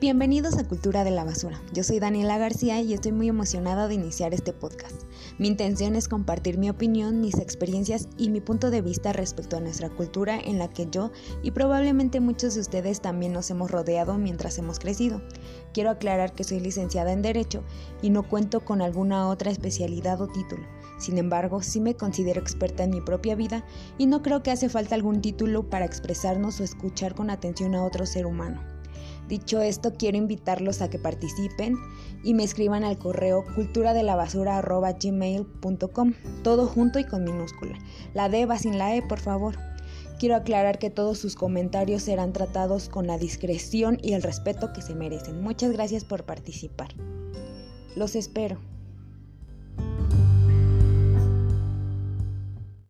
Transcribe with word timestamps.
Bienvenidos 0.00 0.56
a 0.56 0.66
Cultura 0.66 1.04
de 1.04 1.10
la 1.10 1.24
Basura. 1.24 1.60
Yo 1.74 1.84
soy 1.84 1.98
Daniela 1.98 2.38
García 2.38 2.80
y 2.80 2.94
estoy 2.94 3.12
muy 3.12 3.28
emocionada 3.28 3.86
de 3.86 3.96
iniciar 3.96 4.32
este 4.32 4.54
podcast. 4.54 5.02
Mi 5.36 5.46
intención 5.46 5.94
es 5.94 6.08
compartir 6.08 6.56
mi 6.56 6.70
opinión, 6.70 7.20
mis 7.20 7.34
experiencias 7.34 8.08
y 8.16 8.30
mi 8.30 8.40
punto 8.40 8.70
de 8.70 8.80
vista 8.80 9.12
respecto 9.12 9.58
a 9.58 9.60
nuestra 9.60 9.90
cultura 9.90 10.40
en 10.40 10.58
la 10.58 10.70
que 10.70 10.88
yo 10.90 11.10
y 11.42 11.50
probablemente 11.50 12.18
muchos 12.20 12.54
de 12.54 12.62
ustedes 12.62 13.02
también 13.02 13.34
nos 13.34 13.50
hemos 13.50 13.70
rodeado 13.70 14.16
mientras 14.16 14.56
hemos 14.56 14.78
crecido. 14.78 15.20
Quiero 15.74 15.90
aclarar 15.90 16.32
que 16.32 16.44
soy 16.44 16.60
licenciada 16.60 17.12
en 17.12 17.20
Derecho 17.20 17.62
y 18.00 18.08
no 18.08 18.26
cuento 18.26 18.64
con 18.64 18.80
alguna 18.80 19.28
otra 19.28 19.50
especialidad 19.50 20.18
o 20.22 20.28
título. 20.28 20.64
Sin 20.98 21.18
embargo, 21.18 21.60
sí 21.60 21.78
me 21.78 21.94
considero 21.94 22.40
experta 22.40 22.84
en 22.84 22.90
mi 22.90 23.02
propia 23.02 23.34
vida 23.34 23.66
y 23.98 24.06
no 24.06 24.22
creo 24.22 24.42
que 24.42 24.50
hace 24.50 24.70
falta 24.70 24.94
algún 24.94 25.20
título 25.20 25.68
para 25.68 25.84
expresarnos 25.84 26.58
o 26.58 26.64
escuchar 26.64 27.14
con 27.14 27.28
atención 27.28 27.74
a 27.74 27.84
otro 27.84 28.06
ser 28.06 28.24
humano. 28.24 28.79
Dicho 29.30 29.62
esto, 29.62 29.94
quiero 29.96 30.18
invitarlos 30.18 30.82
a 30.82 30.90
que 30.90 30.98
participen 30.98 31.76
y 32.24 32.34
me 32.34 32.42
escriban 32.42 32.82
al 32.82 32.98
correo 32.98 33.44
culturadelabasura.gmail.com, 33.54 36.14
todo 36.42 36.66
junto 36.66 36.98
y 36.98 37.04
con 37.04 37.22
minúscula. 37.22 37.78
La 38.12 38.28
D 38.28 38.44
va 38.44 38.58
sin 38.58 38.76
la 38.76 38.96
E, 38.96 39.02
por 39.02 39.20
favor. 39.20 39.56
Quiero 40.18 40.34
aclarar 40.34 40.80
que 40.80 40.90
todos 40.90 41.18
sus 41.18 41.36
comentarios 41.36 42.02
serán 42.02 42.32
tratados 42.32 42.88
con 42.88 43.06
la 43.06 43.18
discreción 43.18 43.98
y 44.02 44.14
el 44.14 44.22
respeto 44.22 44.72
que 44.72 44.82
se 44.82 44.96
merecen. 44.96 45.40
Muchas 45.40 45.70
gracias 45.70 46.04
por 46.04 46.24
participar. 46.24 46.88
Los 47.94 48.16
espero. 48.16 48.58